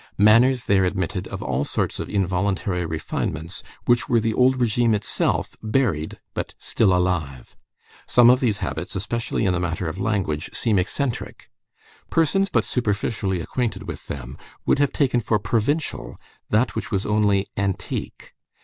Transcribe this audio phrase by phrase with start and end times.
[0.17, 5.55] Manners there admitted of all sorts of involuntary refinements which were the old régime itself,
[5.61, 7.55] buried but still alive.
[8.07, 11.51] Some of these habits, especially in the matter of language, seem eccentric.
[12.09, 17.45] Persons but superficially acquainted with them would have taken for provincial that which was only
[17.55, 18.33] antique.